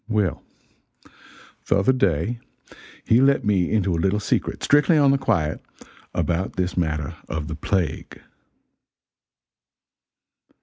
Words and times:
Well, 0.09 0.41
the 1.67 1.77
other 1.77 1.93
day 1.93 2.39
he 3.05 3.21
let 3.21 3.45
me 3.45 3.71
into 3.71 3.93
a 3.93 4.01
little 4.01 4.19
secret, 4.19 4.63
strictly 4.63 4.97
on 4.97 5.11
the 5.11 5.19
quiet, 5.19 5.61
about 6.11 6.53
this 6.55 6.75
matter 6.75 7.15
of 7.29 7.47
the 7.47 7.53
plague. 7.55 8.19